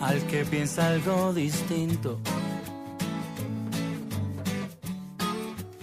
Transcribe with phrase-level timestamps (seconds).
[0.00, 2.18] al que piensa algo distinto,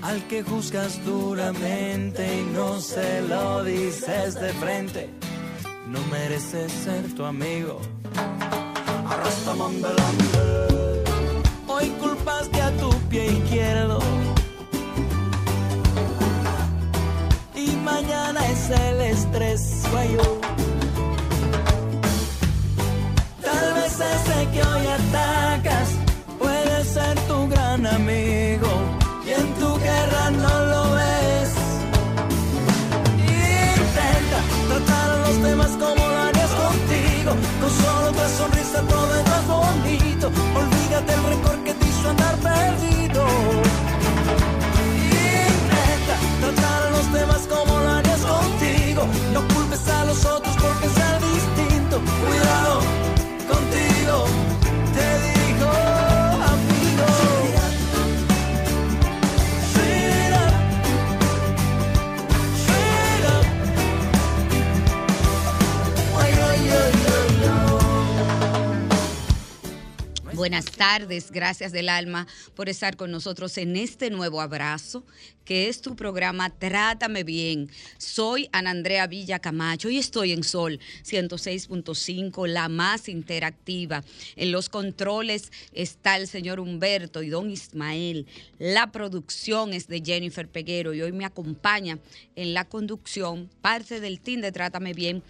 [0.02, 5.09] al que juzgas duramente y no se lo dices de frente,
[5.88, 7.80] no mereces ser tu amigo.
[9.08, 10.33] Arrastramondelande.
[23.44, 25.89] Tal vez ese que hoy atacas
[26.39, 28.69] puede ser tu gran amigo
[29.23, 31.49] y en tu guerra no lo ves.
[33.19, 39.25] Intenta tratar a los demás como lo harías contigo, con solo tu sonrisa todo es
[39.30, 40.31] más bonito.
[70.43, 75.05] Buenas tardes, gracias del alma por estar con nosotros en este nuevo abrazo,
[75.45, 77.70] que es tu programa Trátame Bien.
[77.98, 84.04] Soy Ana Andrea Villa Camacho y estoy en Sol 106.5, la más interactiva.
[84.36, 88.27] En los controles está el señor Humberto y don Ismael.
[88.60, 91.99] La producción es de Jennifer Peguero y hoy me acompaña
[92.36, 95.23] en la conducción parte del team de Trátame Bien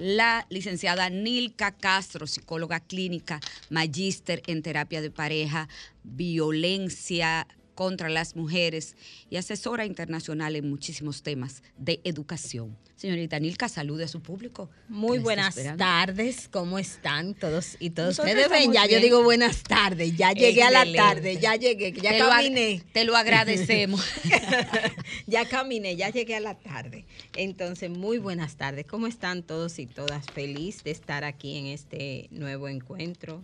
[0.00, 5.68] la licenciada Nilka Castro, psicóloga clínica, magíster en terapia de pareja,
[6.04, 8.94] violencia contra las mujeres
[9.30, 12.76] y asesora internacional en muchísimos temas de educación.
[12.94, 14.68] Señorita Nilka, salude a su público.
[14.90, 18.50] Muy buenas tardes, ¿cómo están todos y todos ustedes?
[18.50, 22.18] Ven, ya yo digo buenas tardes, ya llegué a la tarde, ya llegué, ya te
[22.18, 22.82] lo ag- caminé.
[22.92, 24.04] te lo agradecemos.
[25.26, 27.06] ya caminé, ya llegué a la tarde.
[27.34, 28.84] Entonces, muy buenas tardes.
[28.84, 30.26] ¿Cómo están todos y todas?
[30.26, 33.42] Feliz de estar aquí en este nuevo encuentro,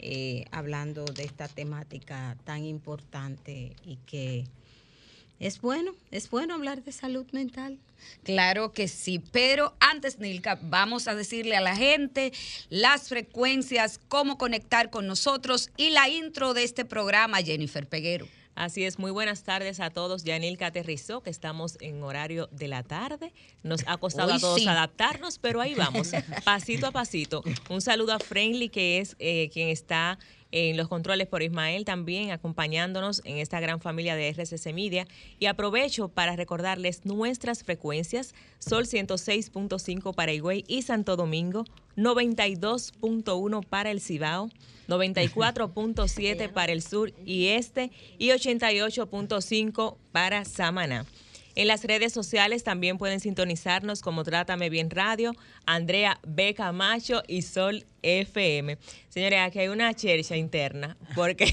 [0.00, 4.44] eh, hablando de esta temática tan importante y que
[5.40, 7.78] es bueno, es bueno hablar de salud mental.
[8.24, 12.32] Claro que sí, pero antes, Nilka, vamos a decirle a la gente
[12.68, 18.26] las frecuencias, cómo conectar con nosotros y la intro de este programa, Jennifer Peguero.
[18.54, 20.24] Así es, muy buenas tardes a todos.
[20.24, 23.32] Yanilka aterrizó, que estamos en horario de la tarde.
[23.62, 24.68] Nos ha costado Hoy a todos sí.
[24.68, 26.12] adaptarnos, pero ahí vamos,
[26.44, 27.42] pasito a pasito.
[27.70, 30.18] Un saludo a Friendly, que es eh, quien está
[30.52, 35.06] en los controles por Ismael, también acompañándonos en esta gran familia de RCC Media.
[35.38, 41.64] Y aprovecho para recordarles nuestras frecuencias, Sol 106.5 para Higüey y Santo Domingo,
[41.96, 44.50] 92.1 para el Cibao,
[44.88, 51.06] 94.7 para el sur y este y 88.5 para Samaná.
[51.54, 55.32] En las redes sociales también pueden sintonizarnos como Trátame Bien Radio,
[55.66, 56.54] Andrea B.
[56.54, 58.78] Camacho y Sol FM.
[59.08, 61.44] Señores, aquí hay una chercha interna, porque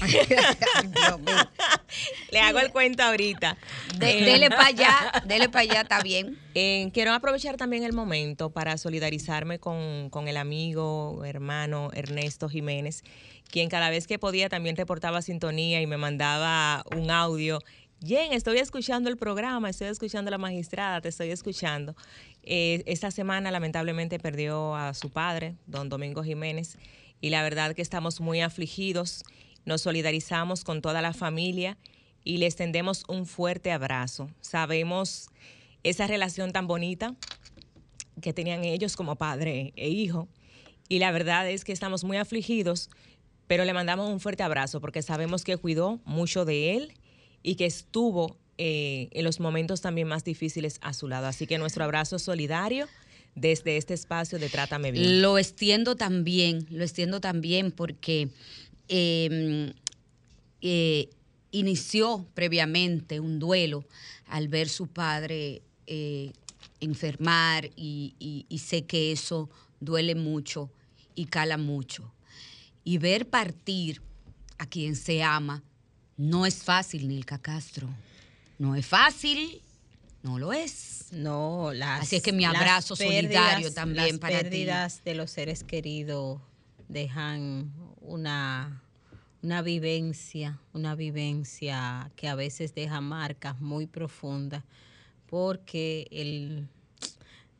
[2.30, 3.56] le hago el cuento ahorita.
[3.98, 6.38] De- Eh, dele para allá, dele para allá, está bien.
[6.54, 13.02] eh, quiero aprovechar también el momento para solidarizarme con, con el amigo, hermano Ernesto Jiménez,
[13.50, 17.60] quien cada vez que podía también reportaba sintonía y me mandaba un audio.
[18.02, 21.94] Jen, estoy escuchando el programa, estoy escuchando a la magistrada, te estoy escuchando.
[22.42, 26.78] Eh, esta semana lamentablemente perdió a su padre, don Domingo Jiménez,
[27.20, 29.22] y la verdad que estamos muy afligidos,
[29.66, 31.76] nos solidarizamos con toda la familia
[32.24, 34.30] y les tendemos un fuerte abrazo.
[34.40, 35.28] Sabemos
[35.82, 37.14] esa relación tan bonita
[38.22, 40.26] que tenían ellos como padre e hijo.
[40.88, 42.88] Y la verdad es que estamos muy afligidos,
[43.46, 46.94] pero le mandamos un fuerte abrazo porque sabemos que cuidó mucho de él
[47.42, 51.26] y que estuvo eh, en los momentos también más difíciles a su lado.
[51.26, 52.86] Así que nuestro abrazo solidario
[53.34, 55.22] desde este espacio de Trátame Bien.
[55.22, 58.28] Lo extiendo también, lo extiendo también porque
[58.88, 59.72] eh,
[60.60, 61.10] eh,
[61.50, 63.84] inició previamente un duelo
[64.26, 66.32] al ver su padre eh,
[66.80, 69.50] enfermar y sé que eso
[69.80, 70.70] duele mucho
[71.14, 72.12] y cala mucho.
[72.84, 74.00] Y ver partir
[74.58, 75.62] a quien se ama
[76.20, 77.88] no es fácil, Nilka Castro.
[78.58, 79.62] No es fácil,
[80.22, 81.06] no lo es.
[81.12, 84.44] No, las, Así es que mi las abrazo solidario también las para ti.
[84.44, 86.38] pérdidas de los seres queridos
[86.88, 87.72] dejan
[88.02, 88.82] una,
[89.40, 94.62] una vivencia, una vivencia que a veces deja marcas muy profundas,
[95.26, 96.68] porque el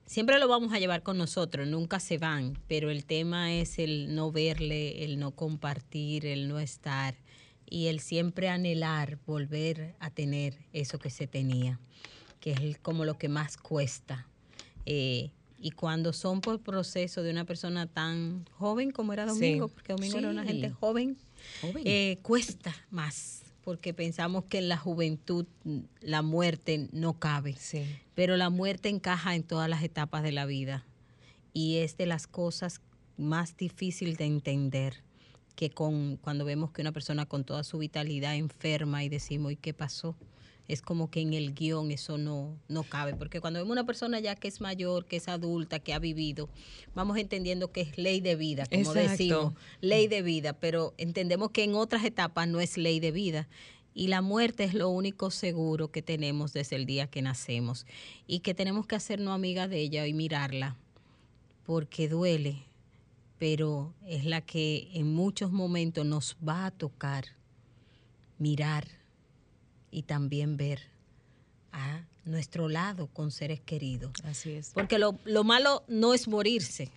[0.04, 4.14] siempre lo vamos a llevar con nosotros, nunca se van, pero el tema es el
[4.14, 7.14] no verle, el no compartir, el no estar
[7.70, 11.78] y el siempre anhelar volver a tener eso que se tenía,
[12.40, 14.26] que es como lo que más cuesta.
[14.86, 19.34] Eh, y cuando son por proceso de una persona tan joven como era Sí.
[19.34, 21.16] Domingo, porque Domingo era una gente joven,
[21.60, 21.82] Joven.
[21.86, 25.46] eh, cuesta más, porque pensamos que en la juventud
[26.00, 27.84] la muerte no cabe Sí.
[28.14, 30.84] pero la muerte encaja en todas las etapas de la vida
[31.52, 32.80] y es de las cosas
[33.18, 35.02] más difíciles de entender
[35.60, 39.56] que con cuando vemos que una persona con toda su vitalidad enferma y decimos, ¿y
[39.56, 40.16] qué pasó?
[40.68, 44.20] Es como que en el guion eso no, no cabe, porque cuando vemos una persona
[44.20, 46.48] ya que es mayor, que es adulta, que ha vivido,
[46.94, 49.10] vamos entendiendo que es ley de vida, como Exacto.
[49.10, 53.46] decimos, ley de vida, pero entendemos que en otras etapas no es ley de vida.
[53.92, 57.84] Y la muerte es lo único seguro que tenemos desde el día que nacemos.
[58.26, 60.78] Y que tenemos que hacernos amiga de ella y mirarla,
[61.66, 62.69] porque duele,
[63.40, 67.24] pero es la que en muchos momentos nos va a tocar
[68.38, 68.86] mirar
[69.90, 70.82] y también ver
[71.72, 74.12] a nuestro lado con seres queridos.
[74.24, 74.72] Así es.
[74.74, 76.90] Porque lo, lo malo no es morirse.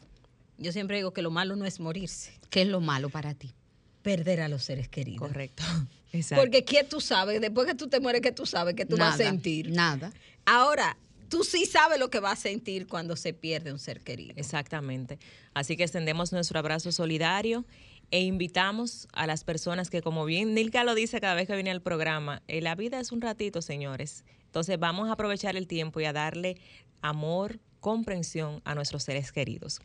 [0.57, 3.55] Yo siempre digo que lo malo no es morirse, ¿Qué es lo malo para ti?
[4.01, 5.25] perder a los seres queridos.
[5.25, 5.63] Correcto.
[6.11, 6.43] Exacto.
[6.43, 7.39] Porque ¿qué tú sabes?
[7.39, 9.71] Después que tú te mueres, ¿qué tú sabes que tú vas a sentir?
[9.71, 10.11] Nada.
[10.45, 10.97] Ahora,
[11.33, 14.35] tú sí sabes lo que vas a sentir cuando se pierde un ser querido.
[14.37, 15.17] Exactamente.
[15.55, 17.65] Así que extendemos nuestro abrazo solidario
[18.11, 21.71] e invitamos a las personas que, como bien Nilka lo dice cada vez que viene
[21.71, 24.25] al programa, eh, la vida es un ratito, señores.
[24.45, 26.57] Entonces vamos a aprovechar el tiempo y a darle
[27.01, 29.81] amor, comprensión a nuestros seres queridos.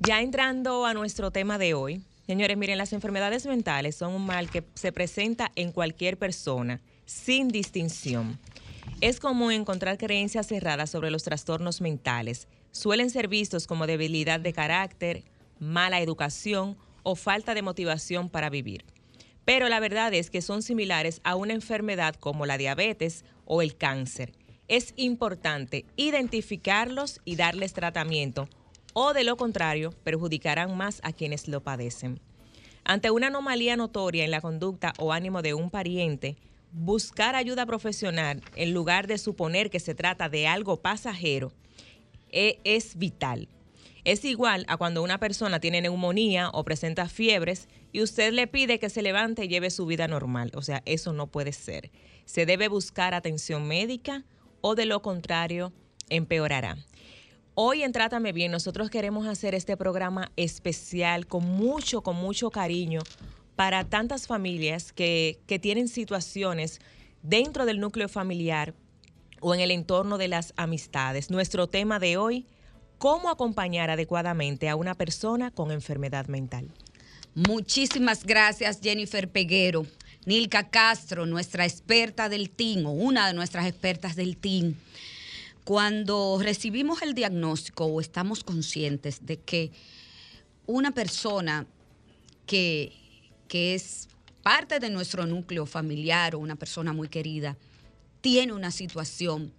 [0.00, 4.50] Ya entrando a nuestro tema de hoy, señores, miren, las enfermedades mentales son un mal
[4.50, 8.40] que se presenta en cualquier persona, sin distinción.
[9.00, 12.48] Es común encontrar creencias cerradas sobre los trastornos mentales.
[12.72, 15.24] Suelen ser vistos como debilidad de carácter,
[15.58, 18.84] mala educación o falta de motivación para vivir.
[19.44, 23.76] Pero la verdad es que son similares a una enfermedad como la diabetes o el
[23.76, 24.32] cáncer.
[24.68, 28.48] Es importante identificarlos y darles tratamiento
[28.94, 32.20] o de lo contrario perjudicarán más a quienes lo padecen.
[32.84, 36.36] Ante una anomalía notoria en la conducta o ánimo de un pariente,
[36.74, 41.52] buscar ayuda profesional en lugar de suponer que se trata de algo pasajero
[42.30, 43.48] e- es vital.
[44.02, 48.78] Es igual a cuando una persona tiene neumonía o presenta fiebres y usted le pide
[48.78, 50.50] que se levante y lleve su vida normal.
[50.54, 51.90] O sea, eso no puede ser.
[52.26, 54.24] Se debe buscar atención médica
[54.60, 55.72] o de lo contrario
[56.10, 56.76] empeorará.
[57.54, 63.00] Hoy en Trátame Bien nosotros queremos hacer este programa especial con mucho, con mucho cariño
[63.56, 66.80] para tantas familias que, que tienen situaciones
[67.22, 68.74] dentro del núcleo familiar
[69.40, 71.30] o en el entorno de las amistades.
[71.30, 72.46] Nuestro tema de hoy,
[72.98, 76.70] cómo acompañar adecuadamente a una persona con enfermedad mental.
[77.34, 79.86] Muchísimas gracias, Jennifer Peguero.
[80.24, 84.78] Nilka Castro, nuestra experta del TIN, o una de nuestras expertas del TIN.
[85.64, 89.72] Cuando recibimos el diagnóstico o estamos conscientes de que
[90.66, 91.66] una persona
[92.46, 92.92] que,
[93.48, 94.08] que es
[94.42, 97.56] parte de nuestro núcleo familiar o una persona muy querida
[98.20, 99.52] tiene una situación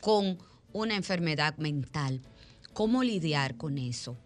[0.00, 0.38] con
[0.72, 2.20] una enfermedad mental,
[2.72, 4.16] ¿cómo lidiar con eso?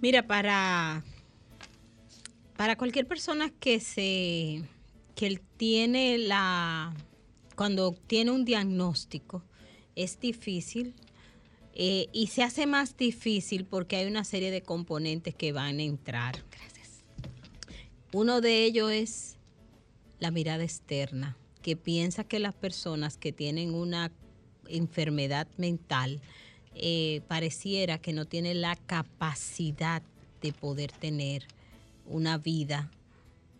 [0.00, 1.02] Mira, para,
[2.56, 4.62] para cualquier persona que se
[5.14, 6.94] que tiene la
[7.54, 9.42] cuando tiene un diagnóstico
[9.94, 10.94] es difícil
[11.74, 15.82] eh, y se hace más difícil porque hay una serie de componentes que van a
[15.82, 16.42] entrar.
[16.50, 16.69] Gracias.
[18.12, 19.36] Uno de ellos es
[20.18, 24.10] la mirada externa, que piensa que las personas que tienen una
[24.68, 26.20] enfermedad mental
[26.74, 30.02] eh, pareciera que no tienen la capacidad
[30.40, 31.44] de poder tener
[32.06, 32.90] una vida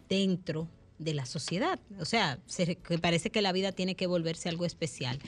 [0.09, 1.79] dentro de la sociedad.
[1.99, 5.19] O sea, se- que parece que la vida tiene que volverse algo especial.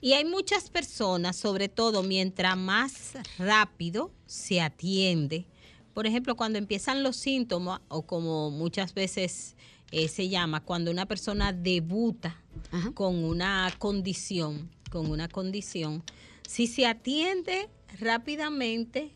[0.00, 5.46] Y hay muchas personas, sobre todo mientras más rápido se atiende,
[5.94, 9.56] por ejemplo, cuando empiezan los síntomas, o como muchas veces
[9.92, 12.92] eh, se llama, cuando una persona debuta Ajá.
[12.92, 16.02] con una condición, con una condición,
[16.46, 17.68] si se atiende
[17.98, 19.10] rápidamente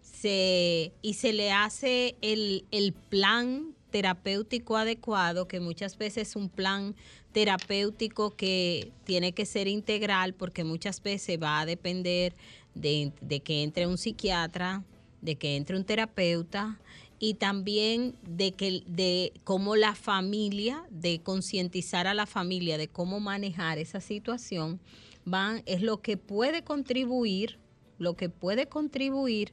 [0.00, 6.48] se, y se le hace el, el plan terapéutico adecuado, que muchas veces es un
[6.48, 6.94] plan
[7.32, 12.34] terapéutico que tiene que ser integral porque muchas veces va a depender
[12.74, 14.84] de, de que entre un psiquiatra,
[15.22, 16.78] de que entre un terapeuta
[17.18, 23.20] y también de que de cómo la familia, de concientizar a la familia de cómo
[23.20, 24.80] manejar esa situación,
[25.24, 27.58] van, es lo que puede contribuir,
[27.98, 29.52] lo que puede contribuir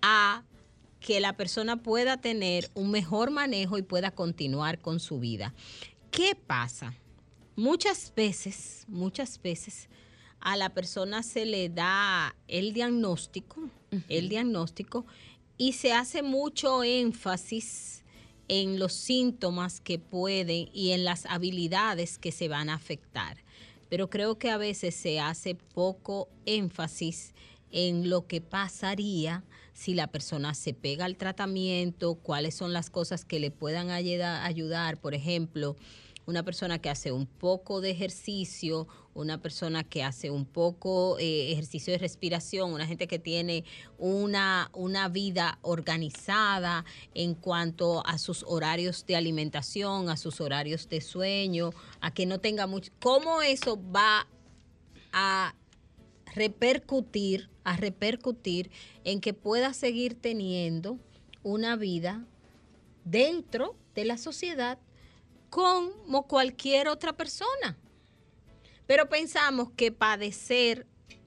[0.00, 0.44] a
[1.00, 5.52] que la persona pueda tener un mejor manejo y pueda continuar con su vida.
[6.12, 6.94] ¿Qué pasa?
[7.56, 9.88] Muchas veces, muchas veces
[10.40, 13.68] a la persona se le da el diagnóstico,
[14.08, 15.06] el diagnóstico,
[15.56, 18.04] y se hace mucho énfasis
[18.48, 23.36] en los síntomas que pueden y en las habilidades que se van a afectar.
[23.88, 27.34] Pero creo que a veces se hace poco énfasis
[27.72, 33.24] en lo que pasaría si la persona se pega al tratamiento, cuáles son las cosas
[33.24, 35.76] que le puedan ayuda- ayudar, por ejemplo,
[36.26, 41.52] una persona que hace un poco de ejercicio, una persona que hace un poco eh,
[41.52, 43.64] ejercicio de respiración, una gente que tiene
[43.98, 46.84] una, una vida organizada
[47.14, 52.38] en cuanto a sus horarios de alimentación, a sus horarios de sueño, a que no
[52.38, 52.92] tenga mucho...
[53.00, 54.26] ¿Cómo eso va
[55.12, 55.54] a
[56.34, 58.70] repercutir, a repercutir
[59.04, 60.98] en que pueda seguir teniendo
[61.42, 62.24] una vida
[63.04, 64.78] dentro de la sociedad
[65.50, 67.76] como cualquier otra persona.
[68.86, 70.86] Pero pensamos que padecer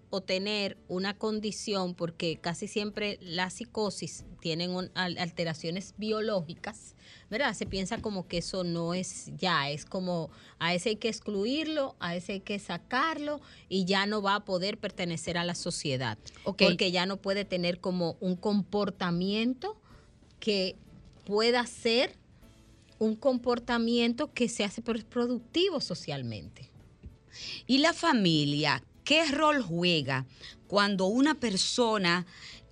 [0.10, 6.96] o tener una condición, porque casi siempre la psicosis tienen un- alteraciones biológicas,
[7.32, 7.56] ¿verdad?
[7.56, 11.96] Se piensa como que eso no es ya, es como a ese hay que excluirlo,
[12.00, 16.20] a ese hay que sacarlo y ya no va a poder pertenecer a la sociedad,
[16.65, 19.82] porque ya no puede tener como un comportamiento
[20.39, 20.75] que
[21.25, 22.15] pueda ser
[23.03, 26.69] un comportamiento que se hace pro- productivo socialmente.
[27.67, 28.83] ¿Y la familia?
[29.03, 30.25] ¿Qué rol juega
[30.67, 32.25] cuando una persona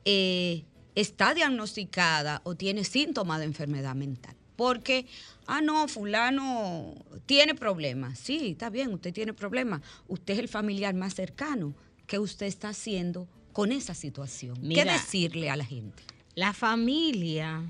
[0.06, 0.64] eh,
[0.96, 4.36] está diagnosticada o tiene síntomas de enfermedad mental?
[4.56, 5.08] Porque,
[5.48, 6.94] ah, no, fulano
[7.26, 8.20] tiene problemas.
[8.20, 9.82] Sí, está bien, usted tiene problemas.
[10.08, 11.74] Usted es el familiar más cercano.
[12.06, 14.58] ¿Qué usted está haciendo con esa situación?
[14.62, 14.84] Mira.
[14.84, 16.04] ¿Qué decirle a la gente?
[16.36, 17.64] La familia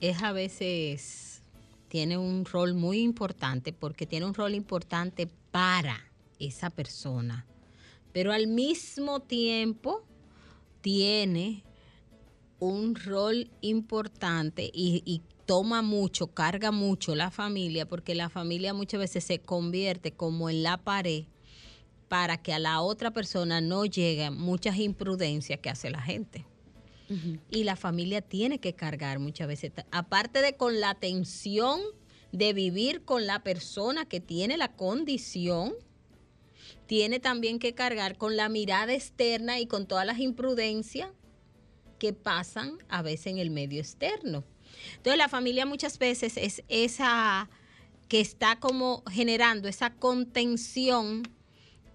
[0.00, 1.33] es a veces,
[1.94, 6.10] tiene un rol muy importante porque tiene un rol importante para
[6.40, 7.46] esa persona,
[8.12, 10.04] pero al mismo tiempo
[10.80, 11.62] tiene
[12.58, 19.22] un rol importante y, toma mucho, carga mucho la familia, porque la familia muchas veces
[19.22, 21.26] se convierte como en la pared
[22.08, 26.44] para que a la otra persona no lleguen muchas imprudencias que hace la gente.
[27.50, 31.80] Y la familia tiene que cargar muchas veces, aparte de con la tensión
[32.32, 35.74] de vivir con la persona que tiene la condición,
[36.86, 41.10] tiene también que cargar con la mirada externa y con todas las imprudencias
[41.98, 44.44] que pasan a veces en el medio externo.
[44.96, 47.48] Entonces la familia muchas veces es esa
[48.08, 51.22] que está como generando esa contención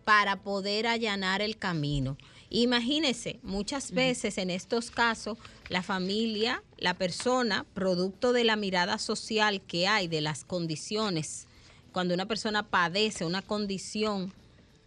[0.05, 2.17] para poder allanar el camino.
[2.49, 5.37] Imagínese, muchas veces en estos casos,
[5.69, 11.47] la familia, la persona, producto de la mirada social que hay, de las condiciones,
[11.91, 14.33] cuando una persona padece una condición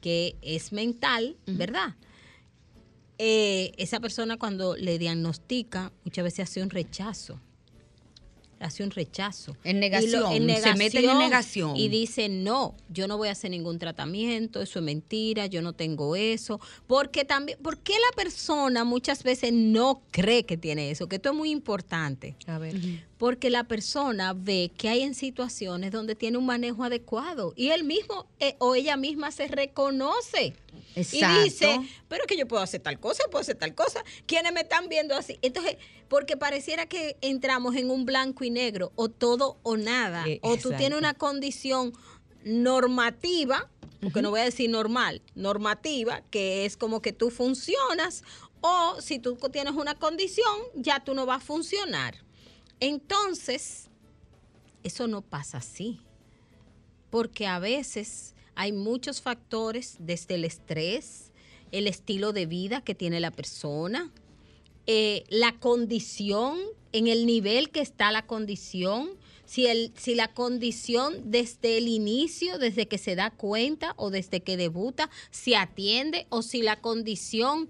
[0.00, 1.95] que es mental, ¿verdad?
[3.19, 7.38] Eh, esa persona cuando le diagnostica, muchas veces hace un rechazo.
[8.62, 9.57] Hace un rechazo.
[9.64, 11.76] En negación, se meten en negación.
[11.76, 15.73] Y dice, no, yo no voy a hacer ningún tratamiento, eso es mentira, yo no
[15.73, 16.61] tengo eso.
[16.87, 21.09] Porque también, ¿por qué la persona muchas veces no cree que tiene eso?
[21.09, 22.37] Que esto es muy importante.
[22.47, 22.75] A ver.
[23.23, 27.85] Porque la persona ve que hay en situaciones donde tiene un manejo adecuado y él
[27.85, 30.57] mismo eh, o ella misma se reconoce.
[30.97, 31.41] Exacto.
[31.41, 34.02] Y dice, pero es que yo puedo hacer tal cosa, puedo hacer tal cosa.
[34.26, 35.38] ¿Quiénes me están viendo así?
[35.41, 35.76] Entonces,
[36.09, 40.26] porque pareciera que entramos en un blanco y negro, o todo o nada.
[40.26, 40.79] Eh, o tú exacto.
[40.79, 41.93] tienes una condición
[42.43, 48.25] normativa, porque no voy a decir normal, normativa, que es como que tú funcionas,
[48.62, 52.17] o si tú tienes una condición, ya tú no vas a funcionar.
[52.83, 53.87] Entonces,
[54.83, 56.01] eso no pasa así,
[57.11, 61.31] porque a veces hay muchos factores, desde el estrés,
[61.71, 64.11] el estilo de vida que tiene la persona,
[64.89, 66.59] eh, la condición,
[66.91, 69.11] en el nivel que está la condición,
[69.45, 74.41] si, el, si la condición desde el inicio, desde que se da cuenta o desde
[74.41, 77.69] que debuta, se atiende, o si la condición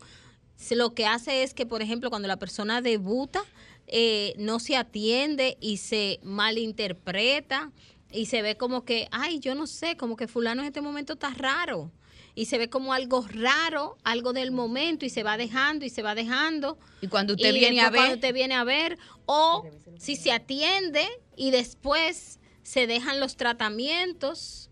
[0.70, 3.44] lo que hace es que, por ejemplo, cuando la persona debuta,
[3.86, 7.72] eh, no se atiende y se malinterpreta
[8.10, 11.14] y se ve como que, ay, yo no sé, como que fulano en este momento
[11.14, 11.90] está raro.
[12.34, 16.02] Y se ve como algo raro, algo del momento, y se va dejando y se
[16.02, 16.78] va dejando.
[17.02, 19.66] Y cuando usted Y viene a después cuando ver, usted viene a ver, o
[19.98, 24.70] si se atiende y después se dejan los tratamientos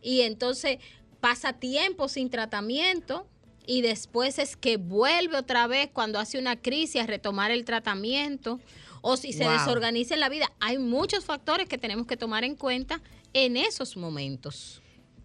[0.00, 0.78] y entonces
[1.20, 3.26] pasa tiempo sin tratamiento
[3.66, 8.60] y después es que vuelve otra vez cuando hace una crisis a retomar el tratamiento
[9.00, 9.52] o si se Wow.
[9.54, 10.52] desorganiza en la vida.
[10.60, 13.00] Hay muchos factores que tenemos que tomar en cuenta
[13.32, 14.80] en esos momentos.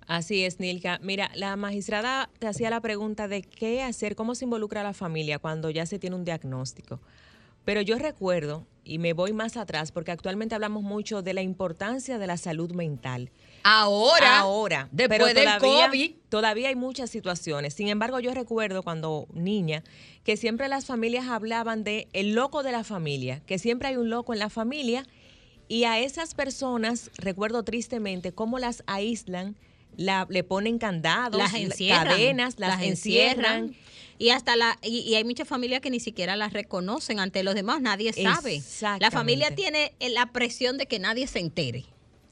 [0.08, 1.00] Así es, Nilka.
[1.03, 4.94] Mira, la magistrada te hacía la pregunta de qué hacer, cómo se involucra a la
[4.94, 7.01] familia cuando ya se tiene un diagnóstico.
[7.65, 12.17] Pero yo recuerdo, y me voy más atrás, porque actualmente hablamos mucho de la importancia
[12.17, 13.29] de la salud mental.
[13.67, 17.74] Ahora, Ahora, después pero del todavía, COVID, todavía hay muchas situaciones.
[17.74, 19.83] Sin embargo, yo recuerdo cuando niña
[20.24, 24.09] que siempre las familias hablaban de el loco de la familia, que siempre hay un
[24.09, 25.05] loco en la familia
[25.67, 29.55] y a esas personas recuerdo tristemente cómo las aíslan,
[29.97, 33.75] la, le ponen candados, las encierran, cadenas, las, encierran.
[34.19, 37.53] Y hasta la y, y hay muchas familias que ni siquiera las reconocen ante los
[37.53, 38.62] demás, nadie sabe.
[39.00, 41.86] La familia tiene la presión de que nadie se entere.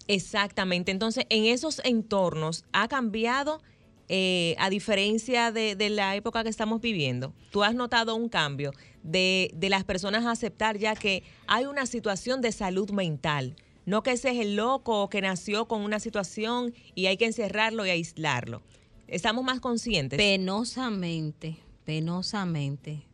[0.07, 0.91] Exactamente.
[0.91, 3.61] Entonces, en esos entornos ha cambiado,
[4.07, 7.33] eh, a diferencia de, la época que estamos viviendo.
[7.51, 11.87] Tú has notado un cambio de, de las personas a aceptar ya que hay una
[11.87, 13.55] situación de salud mental.
[13.85, 17.85] No que ese es el loco que nació con una situación y hay que encerrarlo
[17.85, 18.61] y aislarlo.
[19.07, 20.17] Estamos más conscientes.
[20.17, 23.05] Penosamente, penosamente,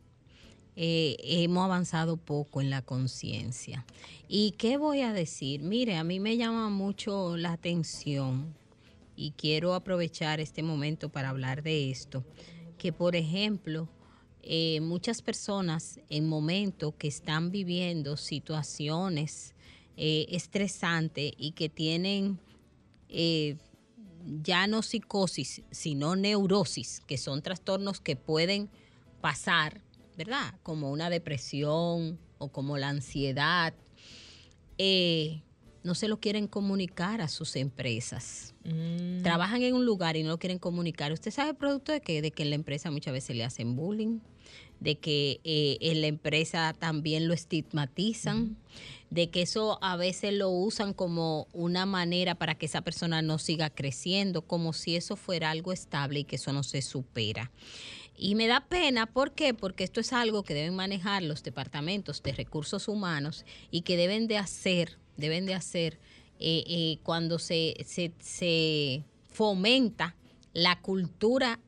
[0.74, 3.84] eh, hemos avanzado poco en la conciencia.
[4.28, 5.62] ¿Y qué voy a decir?
[5.62, 8.54] Mire, a mí me llama mucho la atención
[9.14, 12.24] y quiero aprovechar este momento para hablar de esto,
[12.78, 13.88] que por ejemplo,
[14.42, 19.54] eh, muchas personas en momentos que están viviendo situaciones
[19.96, 22.40] eh, estresantes y que tienen
[24.42, 28.70] ya no psicosis, sino neurosis, que son trastornos que pueden
[29.20, 29.82] pasar,
[30.16, 30.54] ¿verdad?
[30.62, 33.74] Como una depresión o como la ansiedad,
[34.78, 35.42] eh,
[35.84, 38.54] no se lo quieren comunicar a sus empresas.
[38.64, 41.12] Mm, Trabajan en un lugar y no lo quieren comunicar.
[41.12, 42.22] ¿Usted sabe el producto de qué?
[42.22, 44.20] De que en la empresa muchas veces le hacen bullying,
[44.80, 48.56] de que eh, en la empresa también lo estigmatizan,
[49.10, 53.38] de que eso a veces lo usan como una manera para que esa persona no
[53.38, 57.50] siga creciendo, como si eso fuera algo estable y que eso no se supera.
[58.16, 59.54] Y me da pena, ¿por qué?
[59.54, 64.28] Porque esto es algo que deben manejar los departamentos de recursos humanos y que deben
[64.28, 65.98] de hacer, deben de hacer
[66.38, 70.16] eh, eh, cuando se, se, se fomenta
[70.52, 71.58] la cultura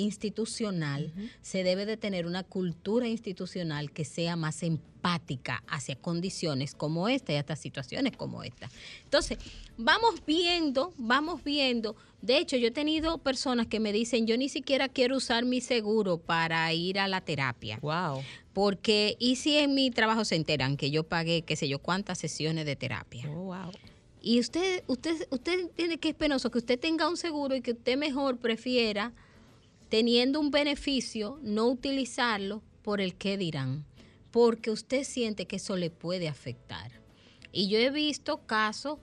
[0.00, 7.08] institucional, se debe de tener una cultura institucional que sea más empática hacia condiciones como
[7.08, 8.68] esta y hasta situaciones como esta.
[9.04, 9.38] Entonces,
[9.76, 11.96] vamos viendo, vamos viendo.
[12.22, 15.60] De hecho, yo he tenido personas que me dicen, yo ni siquiera quiero usar mi
[15.60, 17.78] seguro para ir a la terapia.
[17.80, 18.22] wow.
[18.52, 22.18] Porque, y si en mi trabajo se enteran que yo pagué, qué sé yo, cuántas
[22.18, 23.30] sesiones de terapia.
[23.30, 23.70] Oh, wow.
[24.22, 27.72] Y usted, usted, usted tiene que es penoso que usted tenga un seguro y que
[27.72, 29.12] usted mejor prefiera,
[29.90, 33.84] teniendo un beneficio, no utilizarlo por el que dirán,
[34.30, 36.92] porque usted siente que eso le puede afectar.
[37.52, 38.98] Y yo he visto casos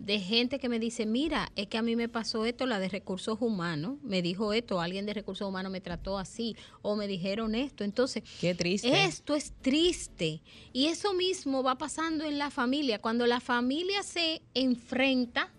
[0.00, 2.88] de gente que me dice, mira, es que a mí me pasó esto, la de
[2.88, 7.54] recursos humanos, me dijo esto, alguien de recursos humanos me trató así, o me dijeron
[7.54, 7.84] esto.
[7.84, 9.04] Entonces, Qué triste.
[9.04, 10.42] esto es triste.
[10.72, 13.00] Y eso mismo va pasando en la familia.
[13.00, 15.52] Cuando la familia se enfrenta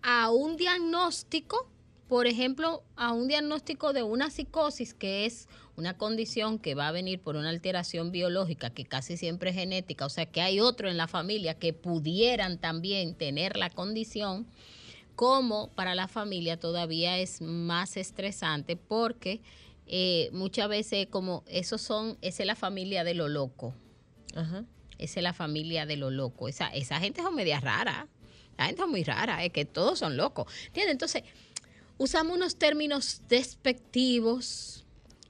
[0.00, 1.68] a un diagnóstico,
[2.14, 6.92] por ejemplo, a un diagnóstico de una psicosis, que es una condición que va a
[6.92, 10.88] venir por una alteración biológica, que casi siempre es genética, o sea que hay otro
[10.88, 14.46] en la familia que pudieran también tener la condición,
[15.16, 19.40] como para la familia todavía es más estresante porque
[19.88, 23.74] eh, muchas veces como esos son, esa es la familia de lo loco.
[24.36, 24.64] Ajá.
[24.98, 26.46] Esa es la familia de lo loco.
[26.46, 28.06] Esa, esa gente es media rara.
[28.56, 30.46] La gente es muy rara, es que todos son locos.
[30.66, 30.92] ¿Entiendes?
[30.92, 31.24] Entonces,
[31.98, 34.84] usamos unos términos despectivos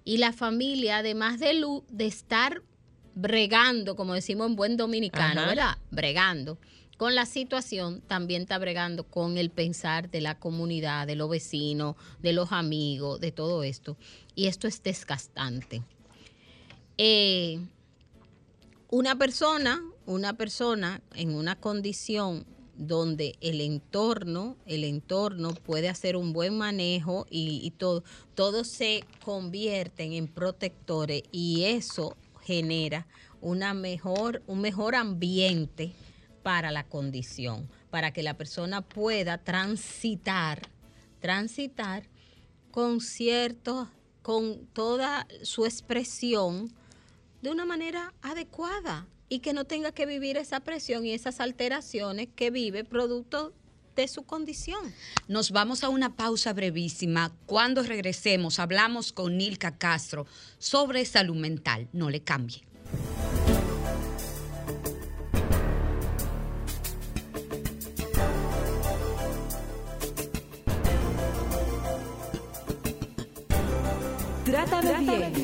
[0.05, 2.63] y la familia, además de, lu- de estar
[3.15, 5.49] bregando, como decimos en buen dominicano, Ajá.
[5.51, 5.79] ¿verdad?
[5.91, 6.59] Bregando
[6.97, 11.97] con la situación, también está bregando con el pensar de la comunidad, de los vecinos,
[12.23, 13.97] de los amigos, de todo esto.
[14.37, 15.83] Y esto es desgastante.
[16.97, 17.59] Eh,
[18.91, 26.33] una persona, una persona en una condición donde el entorno, el entorno puede hacer un
[26.33, 33.07] buen manejo y, y todo, se convierten en protectores y eso genera
[33.41, 35.93] una mejor, un mejor ambiente
[36.43, 40.63] para la condición, para que la persona pueda transitar,
[41.21, 42.05] transitar
[42.71, 43.89] con cierto,
[44.23, 46.73] con toda su expresión
[47.41, 52.29] de una manera adecuada y que no tenga que vivir esa presión y esas alteraciones
[52.37, 53.53] que vive producto
[53.97, 54.95] de su condición.
[55.27, 57.33] Nos vamos a una pausa brevísima.
[57.45, 60.27] Cuando regresemos, hablamos con Nilka Castro
[60.59, 61.89] sobre salud mental.
[61.93, 62.63] No le cambie.
[74.45, 75.44] Trátame, bien.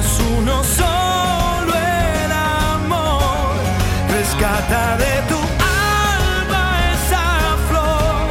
[0.00, 3.54] es uno solo el amor.
[4.08, 8.28] Rescata de tu alma esa flor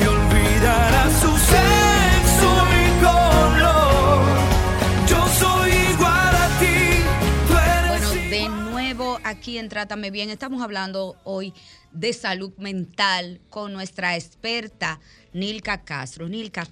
[0.00, 4.24] y olvidará su sexo y color.
[5.06, 6.76] Yo soy igual a ti,
[7.50, 11.52] Bueno, de nuevo aquí en Trátame Bien, estamos hablando hoy
[11.92, 14.98] de salud mental con nuestra experta
[15.32, 16.28] Nilka Castro.
[16.28, 16.66] Nilka,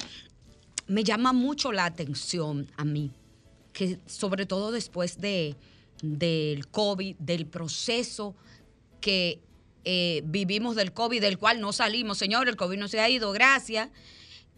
[0.86, 3.12] me llama mucho la atención a mí,
[3.80, 5.56] que sobre todo después de,
[6.02, 8.36] del COVID, del proceso
[9.00, 9.40] que
[9.84, 13.32] eh, vivimos del COVID, del cual no salimos, señor, el COVID no se ha ido,
[13.32, 13.88] gracias.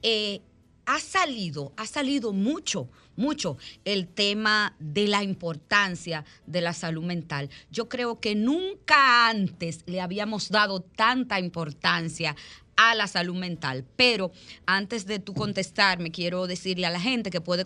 [0.02, 0.40] Eh,
[0.87, 7.48] ha salido, ha salido mucho, mucho el tema de la importancia de la salud mental.
[7.70, 12.35] Yo creo que nunca antes le habíamos dado tanta importancia
[12.76, 13.85] a la salud mental.
[13.96, 14.30] Pero
[14.66, 17.64] antes de tú contestarme, quiero decirle a la gente que puede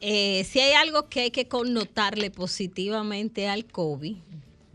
[0.00, 4.16] eh, si hay algo que hay que connotarle positivamente al COVID,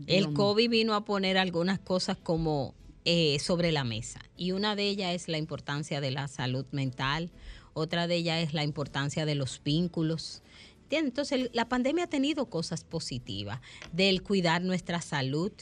[0.06, 0.34] el.
[0.34, 4.20] COVID vino a poner algunas cosas como eh, sobre la mesa.
[4.36, 7.30] Y una de ellas es la importancia de la salud mental,
[7.72, 10.42] otra de ellas es la importancia de los vínculos.
[10.84, 11.10] ¿Entiendes?
[11.10, 13.60] Entonces, la pandemia ha tenido cosas positivas,
[13.92, 15.52] del cuidar nuestra salud,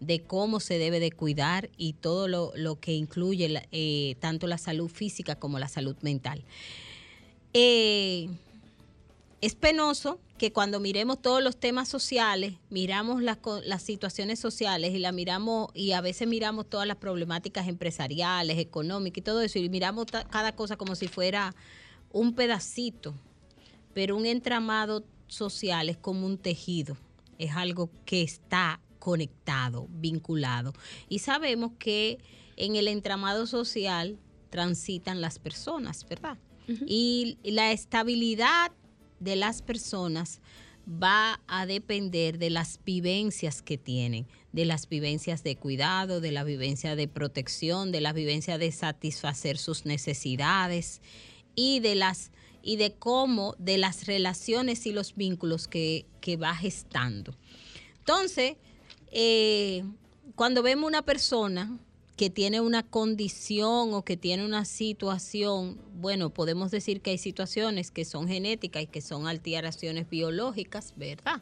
[0.00, 4.58] de cómo se debe de cuidar y todo lo, lo que incluye eh, tanto la
[4.58, 6.42] salud física como la salud mental.
[7.52, 8.30] Eh,
[9.40, 14.98] es penoso que cuando miremos todos los temas sociales, miramos las, las situaciones sociales y
[14.98, 19.68] la miramos y a veces miramos todas las problemáticas empresariales, económicas y todo eso y
[19.68, 21.54] miramos cada cosa como si fuera
[22.12, 23.14] un pedacito,
[23.94, 26.96] pero un entramado social es como un tejido,
[27.38, 30.74] es algo que está conectado, vinculado
[31.08, 32.18] y sabemos que
[32.56, 34.18] en el entramado social
[34.50, 36.36] transitan las personas, ¿verdad?
[36.86, 38.70] y la estabilidad
[39.20, 40.40] de las personas
[40.88, 46.42] va a depender de las vivencias que tienen, de las vivencias de cuidado, de la
[46.42, 51.00] vivencia de protección, de la vivencia de satisfacer sus necesidades
[51.54, 56.54] y de las y de cómo de las relaciones y los vínculos que, que va
[56.54, 57.34] gestando.
[57.98, 58.56] Entonces,
[59.12, 59.82] eh,
[60.34, 61.78] cuando vemos una persona
[62.16, 67.90] que tiene una condición o que tiene una situación, bueno, podemos decir que hay situaciones
[67.90, 71.40] que son genéticas y que son alteraciones biológicas, ¿verdad?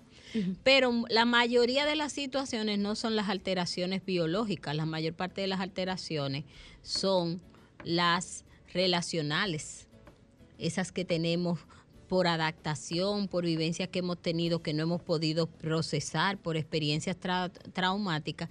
[0.63, 5.49] Pero la mayoría de las situaciones no son las alteraciones biológicas, la mayor parte de
[5.49, 6.45] las alteraciones
[6.83, 7.41] son
[7.83, 9.89] las relacionales,
[10.59, 11.59] esas que tenemos
[12.09, 17.51] por adaptación, por vivencias que hemos tenido que no hemos podido procesar, por experiencias tra-
[17.73, 18.49] traumáticas.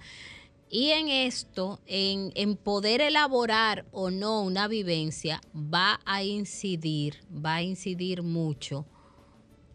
[0.70, 7.62] Y en esto, en, poder elaborar o no una vivencia, va a incidir, va a
[7.62, 8.84] incidir mucho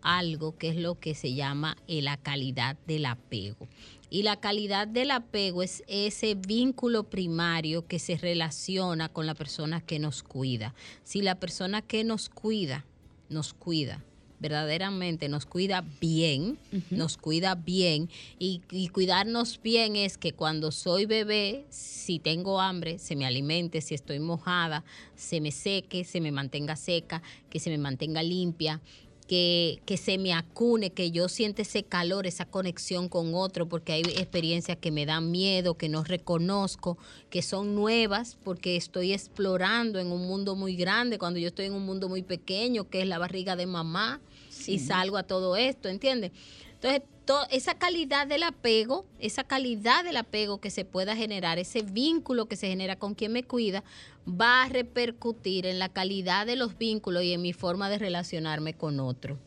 [0.03, 3.67] algo que es lo que se llama eh, la calidad del apego.
[4.11, 9.81] Y la calidad del apego es ese vínculo primario que se relaciona con la persona
[9.81, 10.75] que nos cuida.
[11.03, 12.85] Si la persona que nos cuida,
[13.29, 14.03] nos cuida,
[14.43, 16.59] verdaderamente nos cuida bien,
[16.91, 22.99] nos cuida bien y, y cuidarnos bien es que cuando soy bebé, si tengo hambre,
[22.99, 24.83] se me alimente, si estoy mojada,
[25.15, 28.81] se me seque, se me mantenga seca, que se me mantenga limpia,
[29.27, 33.93] que, que se me acune, que yo siente ese calor, esa conexión con otro, porque
[33.93, 36.97] hay experiencias que me dan miedo, que no reconozco,
[37.29, 41.73] que son nuevas, porque estoy explorando en un mundo muy grande, cuando yo estoy en
[41.73, 44.19] un mundo muy pequeño, que es la barriga de mamá,
[44.67, 46.31] y salgo a todo esto, ¿entiendes?
[46.73, 51.81] Entonces, to- esa calidad del apego, esa calidad del apego que se pueda generar, ese
[51.81, 53.83] vínculo que se genera con quien me cuida,
[54.27, 58.73] va a repercutir en la calidad de los vínculos y en mi forma de relacionarme
[58.73, 59.37] con otro.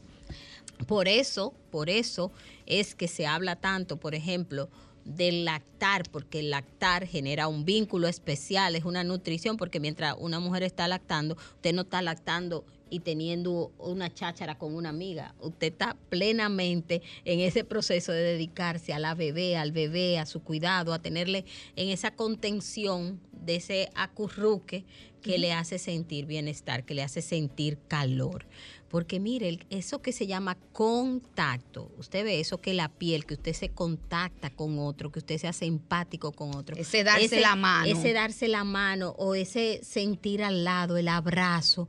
[0.87, 2.33] Por eso, por eso
[2.67, 4.69] es que se habla tanto, por ejemplo,
[5.05, 10.41] del lactar, porque el lactar genera un vínculo especial, es una nutrición, porque mientras una
[10.41, 15.73] mujer está lactando, usted no está lactando y teniendo una cháchara con una amiga, usted
[15.73, 20.93] está plenamente en ese proceso de dedicarse a la bebé, al bebé, a su cuidado,
[20.93, 21.45] a tenerle
[21.75, 24.85] en esa contención de ese acurruque
[25.23, 28.47] que le hace sentir bienestar, que le hace sentir calor.
[28.89, 33.53] Porque mire, eso que se llama contacto, usted ve eso que la piel, que usted
[33.53, 36.77] se contacta con otro, que usted se hace empático con otro.
[36.77, 37.87] Ese darse la mano.
[37.87, 41.89] Ese darse la mano o ese sentir al lado, el abrazo,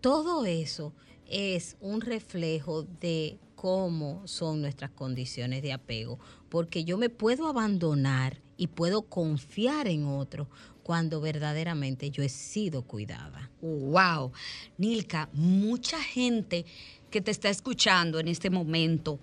[0.00, 0.92] todo eso
[1.28, 8.40] es un reflejo de cómo son nuestras condiciones de apego, porque yo me puedo abandonar
[8.56, 10.48] y puedo confiar en otro
[10.82, 13.50] cuando verdaderamente yo he sido cuidada.
[13.60, 14.32] Wow.
[14.78, 16.64] Nilka, mucha gente
[17.10, 19.18] que te está escuchando en este momento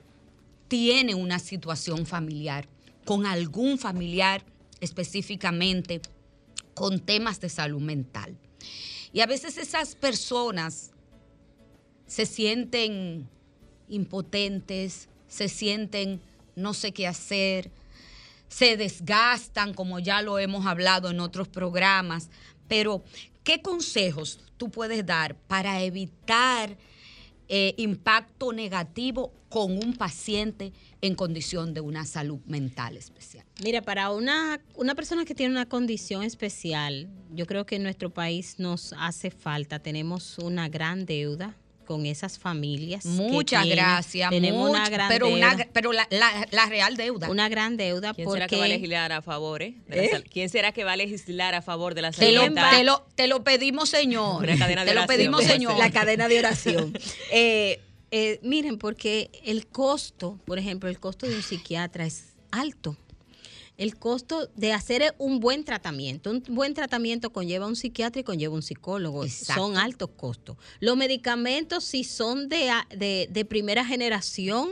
[0.67, 2.67] tiene una situación familiar,
[3.05, 4.43] con algún familiar
[4.81, 6.01] específicamente
[6.73, 8.37] con temas de salud mental.
[9.17, 10.91] Y a veces esas personas
[12.05, 13.27] se sienten
[13.89, 16.21] impotentes, se sienten
[16.55, 17.71] no sé qué hacer,
[18.47, 22.29] se desgastan, como ya lo hemos hablado en otros programas.
[22.67, 23.03] Pero,
[23.43, 26.77] ¿qué consejos tú puedes dar para evitar
[27.49, 33.45] eh, impacto negativo con un paciente en condición de una salud mental especial?
[33.63, 38.09] Mira, para una, una persona que tiene una condición especial, yo creo que en nuestro
[38.09, 41.55] país nos hace falta, tenemos una gran deuda
[41.85, 43.03] con esas familias.
[43.03, 44.29] que Muchas tienen- gracias.
[44.29, 45.53] Tenemos una much- gran pero deuda.
[45.53, 47.29] una, pero la, la- la real deuda.
[47.29, 50.23] una gran deuda ¿Quién porque será que va a legislar a favor, eh, de ¿Eh?
[50.29, 52.75] ¿Quién será que va a legislar a favor de la te, salud lo, mental?
[52.75, 54.43] te lo- te lo pedimos, señor.
[54.43, 55.17] Una cadena de te lo oración.
[55.17, 55.77] pedimos, señor.
[55.77, 56.97] la cadena de oración.
[57.31, 57.79] Eh,
[58.11, 62.97] eh, miren, porque el costo, por ejemplo, el costo de un psiquiatra es alto.
[63.77, 66.31] El costo de hacer un buen tratamiento.
[66.31, 69.23] Un buen tratamiento conlleva un psiquiatra y conlleva un psicólogo.
[69.23, 69.61] Exacto.
[69.61, 70.57] Son altos costos.
[70.79, 74.69] Los medicamentos, si son de, de, de primera generación,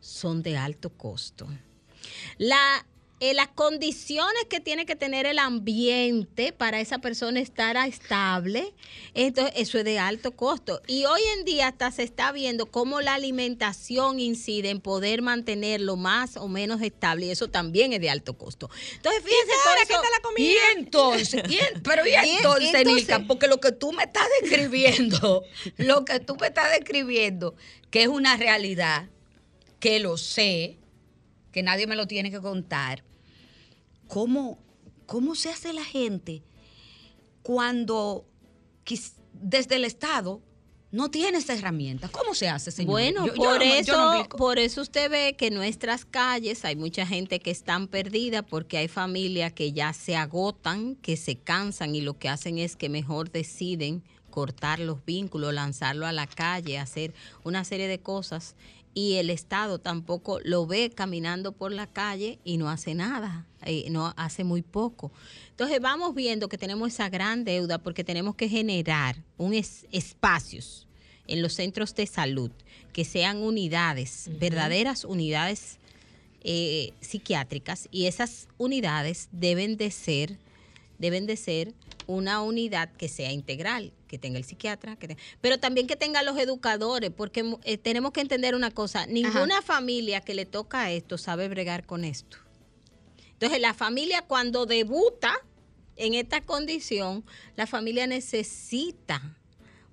[0.00, 1.46] son de alto costo.
[2.38, 2.86] La,
[3.18, 8.74] eh, las condiciones que tiene que tener el ambiente para esa persona estar estable,
[9.14, 10.82] entonces eso es de alto costo.
[10.86, 15.96] Y hoy en día hasta se está viendo cómo la alimentación incide en poder mantenerlo
[15.96, 18.68] más o menos estable y eso también es de alto costo.
[18.96, 20.02] Entonces, fíjense todo eso-
[20.74, 24.04] Y entonces, y en- pero y Y- entonces, entonces- Nilka, porque lo que tú me
[24.04, 25.42] estás describiendo,
[25.78, 27.54] lo que tú me estás describiendo,
[27.90, 29.08] que es una realidad,
[29.80, 30.76] que lo sé,
[31.56, 33.02] que nadie me lo tiene que contar,
[34.08, 34.58] ¿cómo,
[35.06, 36.42] cómo se hace la gente
[37.42, 38.26] cuando
[39.32, 40.42] desde el Estado
[40.90, 42.08] no tiene esa herramienta.
[42.10, 42.90] ¿Cómo se hace, señor?
[42.90, 46.04] Bueno, Yo- yo por no- yo no eso, por eso usted ve que en nuestras
[46.04, 51.16] calles hay mucha gente que están perdida porque hay familias que ya se agotan, que
[51.16, 56.12] se cansan y lo que hacen es que mejor deciden cortar los vínculos, lanzarlo a
[56.12, 57.14] la calle, hacer
[57.44, 58.54] una serie de cosas
[58.98, 63.90] y el Estado tampoco lo ve caminando por la calle y no hace nada, eh,
[63.90, 65.12] no hace muy poco.
[65.50, 70.88] Entonces vamos viendo que tenemos esa gran deuda porque tenemos que generar un es- espacios
[71.26, 72.50] en los centros de salud
[72.94, 75.76] que sean unidades, verdaderas unidades
[76.42, 80.38] eh, psiquiátricas y esas unidades deben de ser
[80.98, 81.74] deben de ser
[82.06, 86.22] una unidad que sea integral, que tenga el psiquiatra, que te- pero también que tenga
[86.22, 91.18] los educadores, porque eh, tenemos que entender una cosa, ninguna familia que le toca esto
[91.18, 92.38] sabe bregar con esto.
[93.32, 95.34] Entonces, la familia cuando debuta
[95.96, 97.24] en esta condición,
[97.56, 99.36] la familia necesita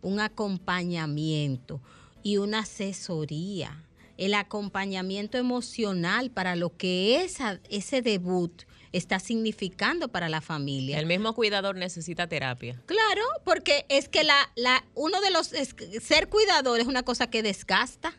[0.01, 1.81] un acompañamiento
[2.23, 3.83] y una asesoría,
[4.17, 10.99] el acompañamiento emocional para lo que esa, ese debut está significando para la familia.
[10.99, 12.81] El mismo cuidador necesita terapia.
[12.85, 17.27] Claro, porque es que la, la, uno de los es- ser cuidador es una cosa
[17.29, 18.13] que desgasta.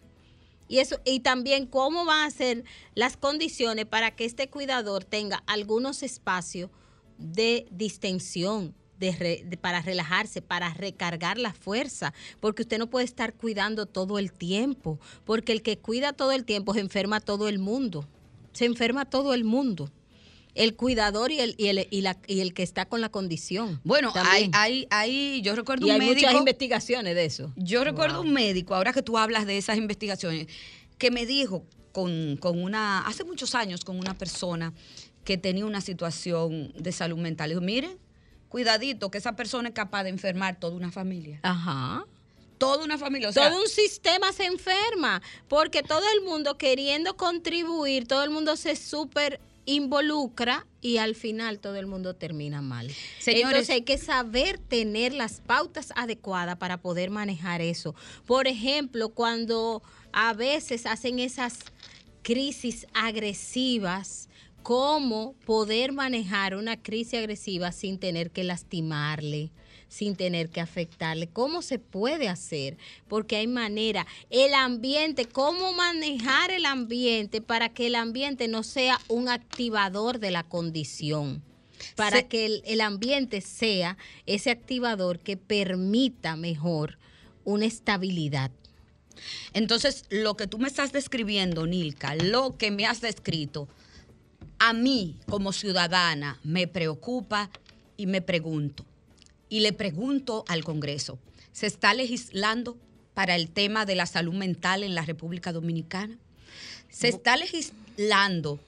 [0.67, 5.43] Y eso, y también cómo van a ser las condiciones para que este cuidador tenga
[5.47, 6.71] algunos espacios
[7.19, 13.05] de distensión, de re- de- para relajarse, para recargar la fuerza, porque usted no puede
[13.05, 17.49] estar cuidando todo el tiempo, porque el que cuida todo el tiempo se enferma todo
[17.49, 18.09] el mundo,
[18.53, 19.91] se enferma todo el mundo.
[20.55, 23.81] El cuidador y el, y el, y la- y el que está con la condición.
[23.85, 26.27] Bueno, hay, hay, hay, yo recuerdo Y un hay médico.
[26.27, 27.53] muchas investigaciones de eso.
[27.57, 30.47] Yo recuerdo un médico, ahora que tú hablas de esas investigaciones,
[30.99, 34.73] que me dijo con, con una, hace muchos años, con una persona
[35.25, 37.49] que tenía una situación de salud mental.
[37.51, 37.99] Dijo, miren,
[38.49, 41.41] cuidadito, que esa persona es capaz de enfermar toda una familia.
[41.43, 42.05] Ajá.
[42.59, 43.29] Toda una familia.
[43.31, 48.31] O sea, todo un sistema se enferma, porque todo el mundo queriendo contribuir, todo el
[48.31, 52.91] mundo se súper involucra y al final todo el mundo termina mal.
[53.19, 57.95] Señores- Entonces hay que saber tener las pautas adecuadas para poder manejar eso.
[58.27, 61.59] Por ejemplo, cuando a veces hacen esas
[62.23, 64.29] crisis agresivas,
[64.63, 69.51] cómo poder manejar una crisis agresiva sin tener que lastimarle,
[69.95, 71.29] sin tener que afectarle.
[71.29, 72.77] ¿Cómo se puede hacer?
[73.07, 74.07] Porque hay manera.
[74.29, 80.33] El ambiente, cómo manejar el ambiente para que el ambiente no sea un activador de
[80.33, 81.43] la condición.
[81.95, 86.99] Para Se- que el, el ambiente sea ese activador que permita mejor
[87.45, 88.51] una estabilidad.
[89.53, 93.69] Entonces, lo que tú me estás describiendo, Nilka, lo que me has descrito,
[94.59, 97.49] a mí como ciudadana me preocupa
[97.97, 98.85] y me pregunto.
[99.55, 101.21] Y le pregunto al Congreso,
[101.53, 102.77] ¿se está legislando
[103.15, 106.19] para el tema de la salud mental en la República Dominicana?
[106.91, 108.59] ¿Se está legislando,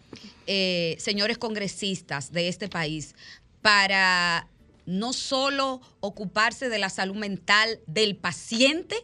[0.47, 3.17] eh, señores congresistas de este país,
[3.63, 4.47] para
[4.87, 8.95] no solo ocuparse de la salud mental del paciente,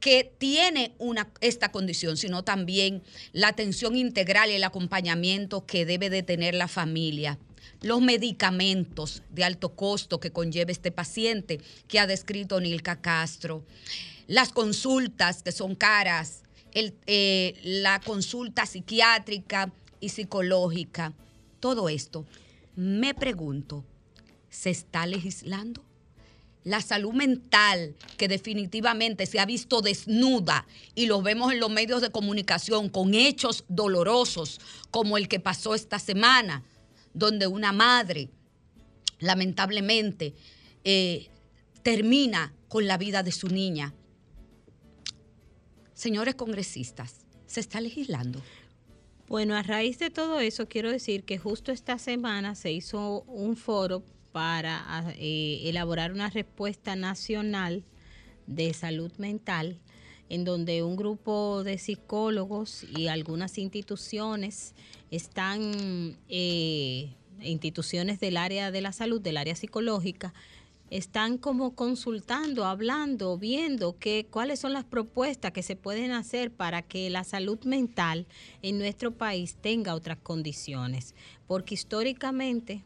[0.00, 3.02] que tiene una, esta condición, sino también
[3.32, 7.38] la atención integral y el acompañamiento que debe de tener la familia.
[7.80, 13.64] Los medicamentos de alto costo que conlleva este paciente que ha descrito Nilka Castro.
[14.26, 16.42] Las consultas que son caras.
[16.74, 21.12] eh, la consulta psiquiátrica y psicológica.
[21.60, 22.26] Todo esto.
[22.76, 23.84] Me pregunto,
[24.50, 25.88] ¿se está legislando?
[26.68, 32.02] la salud mental que definitivamente se ha visto desnuda y lo vemos en los medios
[32.02, 34.60] de comunicación con hechos dolorosos
[34.90, 36.62] como el que pasó esta semana,
[37.14, 38.30] donde una madre
[39.18, 40.34] lamentablemente
[40.84, 41.28] eh,
[41.82, 43.94] termina con la vida de su niña.
[45.94, 48.40] Señores congresistas, se está legislando.
[49.28, 53.56] Bueno, a raíz de todo eso, quiero decir que justo esta semana se hizo un
[53.56, 57.84] foro para eh, elaborar una respuesta nacional
[58.46, 59.80] de salud mental,
[60.28, 64.74] en donde un grupo de psicólogos y algunas instituciones
[65.10, 70.34] están, eh, instituciones del área de la salud, del área psicológica,
[70.90, 76.82] están como consultando, hablando, viendo que, cuáles son las propuestas que se pueden hacer para
[76.82, 78.26] que la salud mental
[78.62, 81.14] en nuestro país tenga otras condiciones.
[81.46, 82.84] Porque históricamente,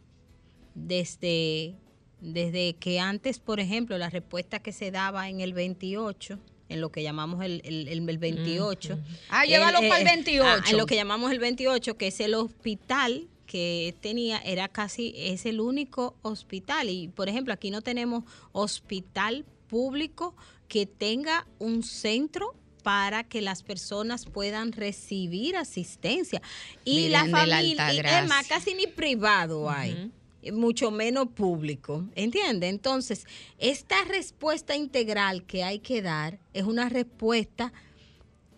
[0.75, 1.77] desde,
[2.21, 6.41] desde que antes, por ejemplo, la respuesta que se daba en el 28,
[6.73, 8.99] en lo que llamamos el, el, el- el 28.
[9.29, 10.45] Ah, llévalo el- pa'l eh, 28.
[10.45, 15.13] ah, en lo que llamamos el 28, que es el hospital que tenía, era casi,
[15.17, 16.89] es el único hospital.
[16.89, 20.35] Y, por ejemplo, aquí no tenemos hospital público
[20.69, 26.41] que tenga un centro para que las personas puedan recibir asistencia.
[26.85, 28.23] Y la familia, y Altagracia.
[28.23, 30.11] es más, casi ni privado hay,
[30.51, 32.69] mucho menos público, ¿entiende?
[32.69, 33.27] Entonces,
[33.59, 37.73] esta respuesta integral que hay que dar es una respuesta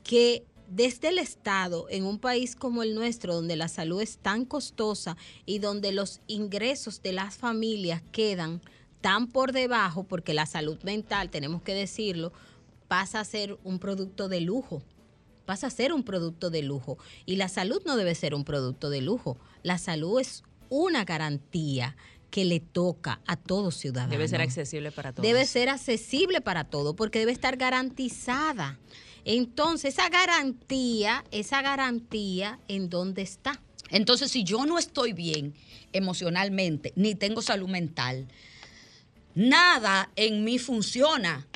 [0.03, 4.45] que desde el Estado, en un país como el nuestro, donde la salud es tan
[4.45, 8.63] costosa y donde los ingresos de las familias quedan
[9.01, 12.33] tan por debajo, porque la salud mental, tenemos que decirlo,
[12.89, 14.83] pasa a ser un producto de lujo.
[15.45, 16.97] Pasa a ser un producto de lujo.
[17.27, 19.37] Y la salud no debe ser un producto de lujo.
[19.63, 21.97] La salud es una garantía
[22.31, 24.11] que le toca a todo ciudadano.
[24.11, 25.23] Debe ser accesible para todos.
[25.23, 28.79] Debe ser accesible para todo porque debe estar garantizada.
[29.25, 33.61] Entonces, esa garantía, esa garantía, ¿en dónde está?
[33.91, 35.55] Entonces, si yo no estoy bien
[35.93, 38.27] emocionalmente, ni tengo salud mental,
[39.35, 41.47] nada en mí funciona.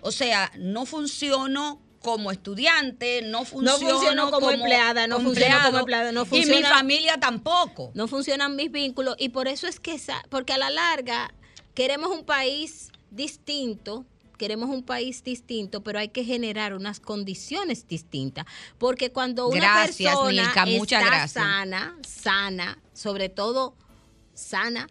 [0.00, 6.12] O sea, no funciono como estudiante, no funciono, funciono como empleada, no funciono como empleada,
[6.12, 7.90] no Y mi funciona- familia tampoco.
[7.94, 11.32] No funcionan mis vínculos y por eso es que, porque a la larga
[11.74, 14.06] queremos un país distinto,
[14.38, 18.46] queremos un país distinto, pero hay que generar unas condiciones distintas,
[18.78, 21.32] porque cuando una Gracias, persona está gracias.
[21.32, 23.74] sana, sana, sobre todo
[24.32, 24.88] sana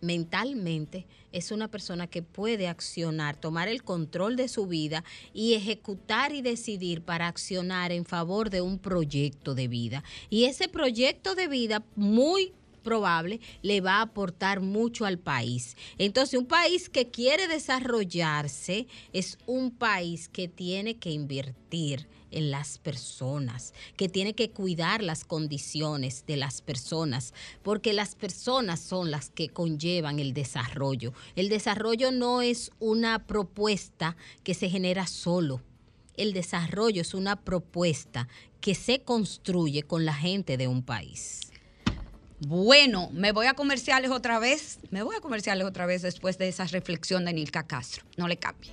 [0.00, 6.32] mentalmente, es una persona que puede accionar, tomar el control de su vida y ejecutar
[6.32, 10.04] y decidir para accionar en favor de un proyecto de vida.
[10.30, 12.52] Y ese proyecto de vida muy
[12.82, 15.76] probable le va a aportar mucho al país.
[15.98, 22.78] Entonces, un país que quiere desarrollarse es un país que tiene que invertir en las
[22.78, 29.30] personas, que tiene que cuidar las condiciones de las personas, porque las personas son las
[29.30, 31.12] que conllevan el desarrollo.
[31.36, 35.62] El desarrollo no es una propuesta que se genera solo.
[36.16, 38.28] El desarrollo es una propuesta
[38.60, 41.40] que se construye con la gente de un país.
[42.40, 44.78] Bueno, me voy a comerciales otra vez.
[44.90, 48.04] Me voy a comerciales otra vez después de esa reflexión de Nilka Castro.
[48.16, 48.72] No le cambie.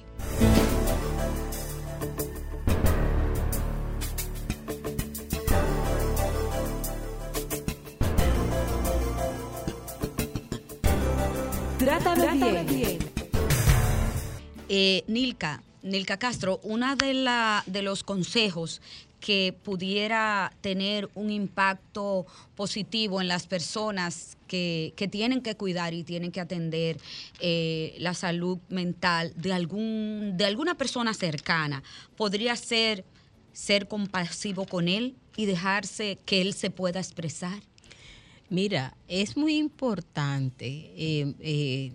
[11.86, 12.98] Trátame, bien.
[14.70, 18.82] Eh, Nilka, Nilka Castro, uno de, la, de los consejos
[19.20, 22.26] que pudiera tener un impacto
[22.56, 26.98] positivo en las personas que, que tienen que cuidar y tienen que atender
[27.40, 31.84] eh, la salud mental de, algún, de alguna persona cercana,
[32.18, 33.06] podría ser
[33.54, 37.62] ser compasivo con él y dejarse que él se pueda expresar.
[38.50, 41.94] Mira, es muy importante eh, eh,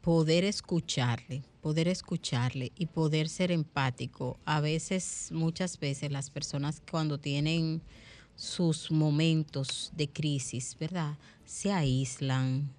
[0.00, 4.38] poder escucharle, poder escucharle y poder ser empático.
[4.44, 7.80] A veces, muchas veces, las personas cuando tienen
[8.34, 11.16] sus momentos de crisis, ¿verdad?
[11.44, 12.74] Se aíslan,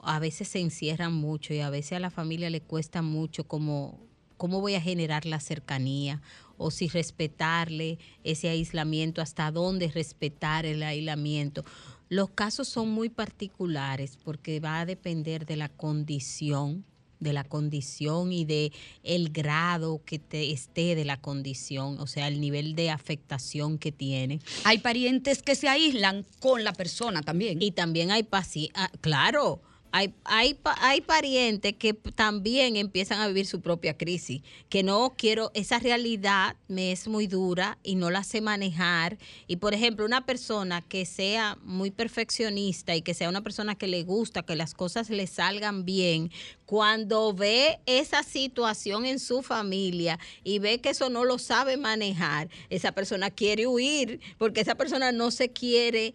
[0.00, 3.98] a veces se encierran mucho y a veces a la familia le cuesta mucho como
[4.42, 6.20] cómo voy a generar la cercanía
[6.58, 11.64] o si respetarle ese aislamiento, hasta dónde respetar el aislamiento.
[12.12, 16.84] Los casos son muy particulares porque va a depender de la condición
[17.20, 18.70] de la condición y de
[19.02, 23.92] el grado que te esté de la condición, o sea, el nivel de afectación que
[23.92, 24.40] tiene.
[24.64, 27.62] Hay parientes que se aíslan con la persona también.
[27.62, 29.62] Y también hay pacientes, claro,
[29.92, 35.14] hay, hay, pa- hay parientes que también empiezan a vivir su propia crisis, que no
[35.16, 39.18] quiero, esa realidad me es muy dura y no la sé manejar.
[39.46, 43.86] Y por ejemplo, una persona que sea muy perfeccionista y que sea una persona que
[43.86, 46.30] le gusta que las cosas le salgan bien,
[46.64, 52.48] cuando ve esa situación en su familia y ve que eso no lo sabe manejar,
[52.70, 56.14] esa persona quiere huir porque esa persona no se quiere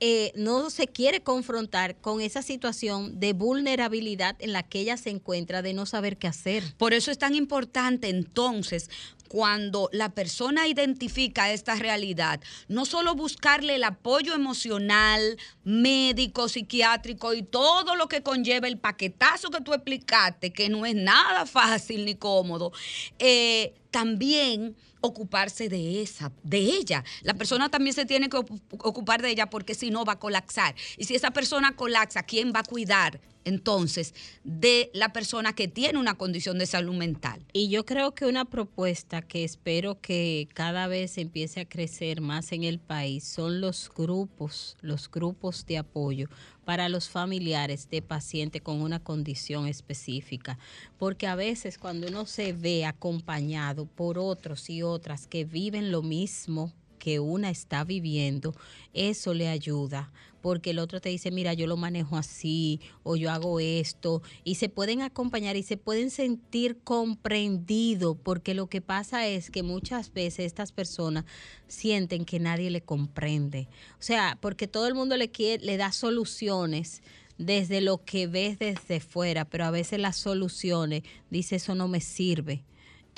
[0.00, 5.10] eh, no se quiere confrontar con esa situación de vulnerabilidad en la que ella se
[5.10, 6.62] encuentra de no saber qué hacer.
[6.78, 8.88] Por eso es tan importante entonces
[9.30, 17.44] cuando la persona identifica esta realidad, no solo buscarle el apoyo emocional, médico, psiquiátrico y
[17.44, 22.16] todo lo que conlleva el paquetazo que tú explicaste, que no es nada fácil ni
[22.16, 22.72] cómodo,
[23.20, 27.04] eh, también ocuparse de esa, de ella.
[27.22, 30.18] La persona también se tiene que ocu- ocupar de ella porque si no va a
[30.18, 30.74] colapsar.
[30.98, 34.14] Y si esa persona colapsa, ¿quién va a cuidar entonces
[34.44, 37.44] de la persona que tiene una condición de salud mental.
[37.52, 42.52] Y yo creo que una propuesta que espero que cada vez empiece a crecer más
[42.52, 46.28] en el país son los grupos, los grupos de apoyo
[46.64, 50.58] para los familiares de pacientes con una condición específica.
[50.98, 56.02] Porque a veces cuando uno se ve acompañado por otros y otras que viven lo
[56.02, 58.54] mismo que una está viviendo,
[58.94, 63.32] eso le ayuda, porque el otro te dice, mira, yo lo manejo así o yo
[63.32, 69.26] hago esto, y se pueden acompañar y se pueden sentir comprendidos, porque lo que pasa
[69.26, 71.24] es que muchas veces estas personas
[71.66, 73.66] sienten que nadie le comprende,
[73.98, 77.02] o sea, porque todo el mundo le, quiere, le da soluciones
[77.38, 82.02] desde lo que ves desde fuera, pero a veces las soluciones, dice, eso no me
[82.02, 82.62] sirve.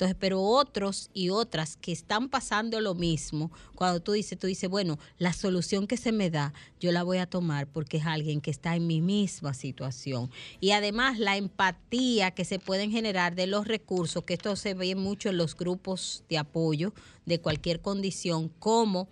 [0.03, 4.69] Entonces, pero otros y otras que están pasando lo mismo, cuando tú dices, tú dices,
[4.69, 8.41] bueno, la solución que se me da, yo la voy a tomar porque es alguien
[8.41, 10.29] que está en mi misma situación.
[10.59, 14.93] Y además la empatía que se pueden generar de los recursos, que esto se ve
[14.95, 16.93] mucho en los grupos de apoyo
[17.25, 19.07] de cualquier condición, como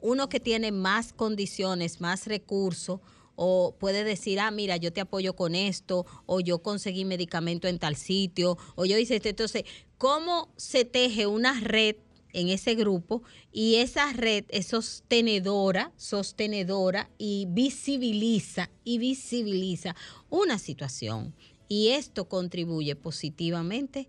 [0.00, 2.98] uno que tiene más condiciones, más recursos,
[3.36, 7.78] o puede decir, ah, mira, yo te apoyo con esto, o yo conseguí medicamento en
[7.78, 9.28] tal sitio, o yo hice esto.
[9.28, 9.64] Entonces,
[9.98, 11.96] ¿cómo se teje una red
[12.32, 13.22] en ese grupo
[13.52, 19.94] y esa red es sostenedora, sostenedora y visibiliza y visibiliza
[20.30, 21.34] una situación
[21.68, 24.08] y esto contribuye positivamente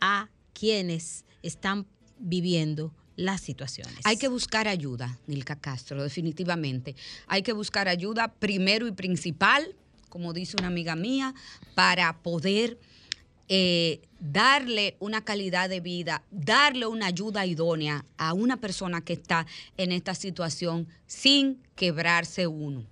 [0.00, 1.86] a quienes están
[2.18, 3.94] viviendo las situaciones.
[4.04, 6.96] Hay que buscar ayuda, Nilka Castro, definitivamente.
[7.26, 9.74] Hay que buscar ayuda primero y principal,
[10.08, 11.34] como dice una amiga mía,
[11.74, 12.78] para poder
[13.48, 19.46] eh, darle una calidad de vida, darle una ayuda idónea a una persona que está
[19.76, 22.84] en esta situación sin quebrarse uno,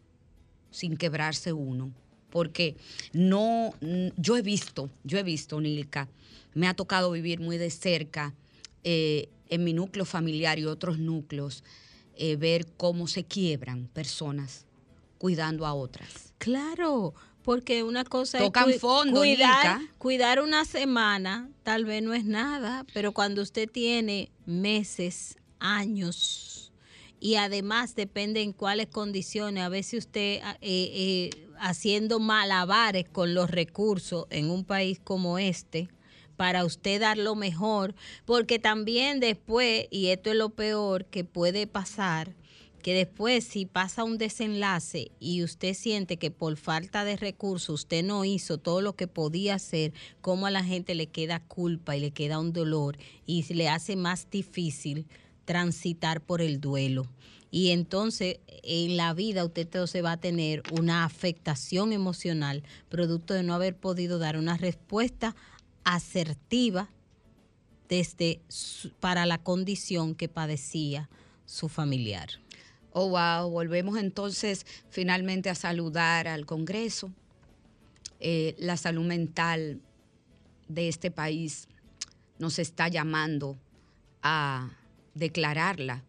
[0.71, 1.91] sin quebrarse uno.
[2.29, 2.77] Porque
[3.13, 3.75] no,
[4.17, 6.09] yo he visto, yo he visto, Nilka,
[6.55, 8.35] me ha tocado vivir muy de cerca
[8.85, 11.63] eh, en mi núcleo familiar y otros núcleos,
[12.17, 14.67] eh, ver cómo se quiebran personas
[15.19, 16.33] cuidando a otras.
[16.39, 19.95] Claro, porque una cosa Tocan es cu- fondo, cuidar, Nica.
[19.99, 26.73] cuidar una semana, tal vez no es nada, pero cuando usted tiene meses, años,
[27.21, 31.31] y además depende en cuáles condiciones, a veces usted eh, eh,
[31.61, 35.89] haciendo malabares con los recursos en un país como este,
[36.37, 41.67] para usted dar lo mejor, porque también después, y esto es lo peor que puede
[41.67, 42.35] pasar,
[42.83, 48.05] que después si pasa un desenlace y usted siente que por falta de recursos usted
[48.05, 52.01] no hizo todo lo que podía hacer, como a la gente le queda culpa y
[52.01, 55.07] le queda un dolor y se le hace más difícil
[55.45, 57.07] transitar por el duelo.
[57.51, 63.43] Y entonces en la vida usted entonces va a tener una afectación emocional producto de
[63.43, 65.37] no haber podido dar una respuesta
[65.85, 66.89] asertiva
[67.89, 68.41] desde
[69.01, 71.11] para la condición que padecía
[71.47, 72.29] su familiar.
[72.93, 73.51] Oh, wow.
[73.51, 77.13] Volvemos entonces finalmente a saludar al Congreso.
[78.21, 79.81] Eh, la salud mental
[80.69, 81.69] de este país
[82.39, 83.59] nos está llamando
[84.23, 84.71] a
[85.15, 86.05] declararla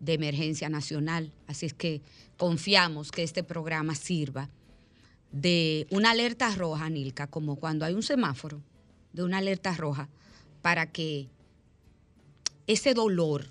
[0.00, 1.32] de emergencia nacional.
[1.46, 2.02] Así es que
[2.36, 4.50] confiamos que este programa sirva
[5.32, 8.62] de una alerta roja, Nilka, como cuando hay un semáforo,
[9.16, 10.08] de una alerta roja,
[10.60, 11.28] para que
[12.66, 13.46] ese dolor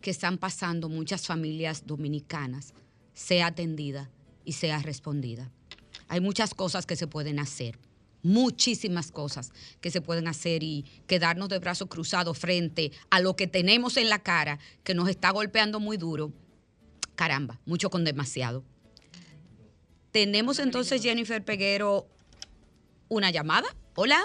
[0.00, 2.72] que están pasando muchas familias dominicanas
[3.12, 4.10] sea atendida
[4.44, 5.50] y sea respondida.
[6.08, 7.78] Hay muchas cosas que se pueden hacer,
[8.22, 13.46] muchísimas cosas que se pueden hacer y quedarnos de brazos cruzados frente a lo que
[13.46, 16.32] tenemos en la cara que nos está golpeando muy duro.
[17.16, 18.64] Caramba, mucho con demasiado.
[20.10, 22.08] Tenemos entonces, Jennifer Peguero,
[23.08, 23.68] una llamada.
[24.00, 24.18] Hola.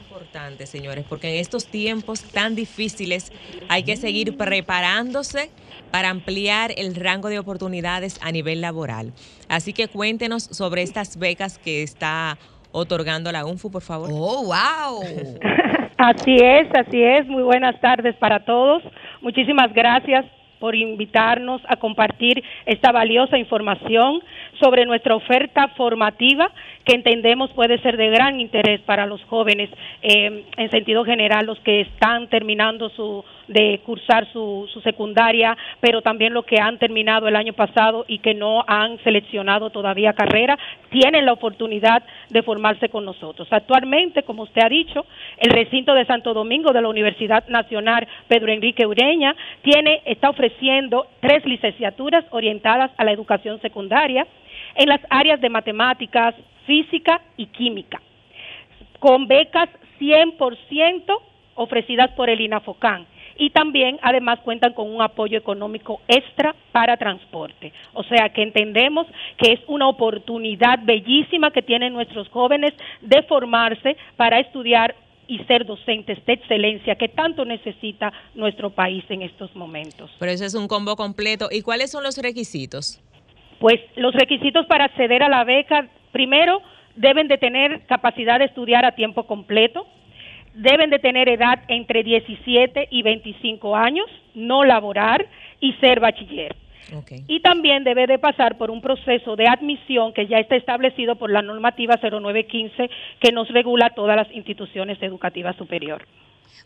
[0.00, 3.32] Importante, señores, porque en estos tiempos tan difíciles
[3.70, 5.48] hay que seguir preparándose
[5.90, 9.14] para ampliar el rango de oportunidades a nivel laboral.
[9.48, 12.36] Así que cuéntenos sobre estas becas que está
[12.70, 14.10] otorgando la UNFU, por favor.
[14.12, 15.02] Oh, wow.
[15.96, 17.26] Así es, así es.
[17.26, 18.82] Muy buenas tardes para todos.
[19.22, 20.26] Muchísimas gracias
[20.60, 24.20] por invitarnos a compartir esta valiosa información
[24.60, 26.50] sobre nuestra oferta formativa
[26.84, 29.68] que entendemos puede ser de gran interés para los jóvenes
[30.02, 36.02] eh, en sentido general, los que están terminando su de cursar su, su secundaria, pero
[36.02, 40.58] también los que han terminado el año pasado y que no han seleccionado todavía carrera,
[40.90, 43.48] tienen la oportunidad de formarse con nosotros.
[43.50, 45.06] Actualmente, como usted ha dicho,
[45.38, 51.06] el recinto de Santo Domingo de la Universidad Nacional Pedro Enrique Ureña tiene, está ofreciendo
[51.20, 54.26] tres licenciaturas orientadas a la educación secundaria
[54.78, 58.00] en las áreas de matemáticas, física y química,
[59.00, 59.68] con becas
[60.00, 61.18] 100%
[61.56, 63.06] ofrecidas por el INAFOCAN.
[63.40, 67.72] Y también, además, cuentan con un apoyo económico extra para transporte.
[67.92, 69.06] O sea que entendemos
[69.36, 74.94] que es una oportunidad bellísima que tienen nuestros jóvenes de formarse para estudiar
[75.28, 80.10] y ser docentes de excelencia que tanto necesita nuestro país en estos momentos.
[80.18, 81.48] Pero eso es un combo completo.
[81.50, 83.00] ¿Y cuáles son los requisitos?
[83.58, 86.62] Pues los requisitos para acceder a la beca, primero,
[86.94, 89.86] deben de tener capacidad de estudiar a tiempo completo,
[90.54, 95.26] deben de tener edad entre 17 y 25 años, no laborar
[95.60, 96.56] y ser bachiller.
[97.26, 101.30] Y también debe de pasar por un proceso de admisión que ya está establecido por
[101.30, 102.90] la normativa 0915
[103.20, 106.08] que nos regula todas las instituciones educativas superiores.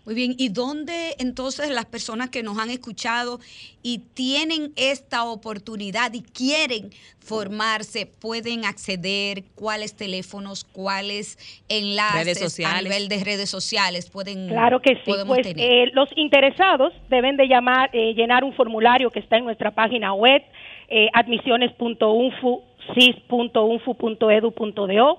[0.05, 3.39] Muy bien, ¿y dónde entonces las personas que nos han escuchado
[3.83, 9.45] y tienen esta oportunidad y quieren formarse pueden acceder?
[9.55, 12.79] ¿Cuáles teléfonos, cuáles enlaces Redes sociales.
[12.79, 15.13] a nivel de redes sociales pueden Claro que sí.
[15.27, 15.61] Pues tener?
[15.61, 20.13] eh, los interesados deben de llamar, eh, llenar un formulario que está en nuestra página
[20.15, 20.43] web,
[20.89, 22.63] eh, admisiones.unfu,
[22.95, 25.19] cis.unfu.edu.do.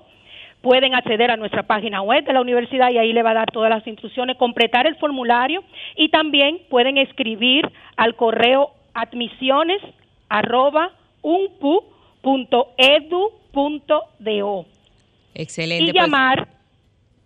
[0.64, 3.50] Pueden acceder a nuestra página web de la universidad y ahí le va a dar
[3.50, 5.62] todas las instrucciones, completar el formulario
[5.94, 9.82] y también pueden escribir al correo admisiones
[10.30, 11.84] arroba unpu.edu.do
[15.34, 15.84] Excelente.
[15.84, 16.48] y pues, llamar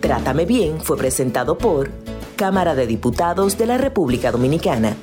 [0.00, 1.90] Trátame Bien fue presentado por
[2.38, 4.96] Cámara de Diputados de la República Dominicana.